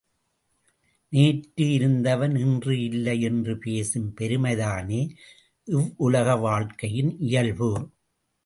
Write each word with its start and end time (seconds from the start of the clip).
நேற்று 1.11 1.65
இருந்தவன் 1.73 2.35
இன்று 2.35 2.83
இல்லை 2.83 3.15
என்று 3.21 3.57
பேசும் 3.57 4.09
பெருமைதானே 4.19 5.01
இவ்வுலக 5.67 6.35
வாழ்க்கையின் 6.37 7.17
இயல்பு. 7.19 7.71